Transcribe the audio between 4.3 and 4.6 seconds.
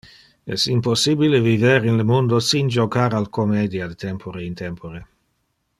in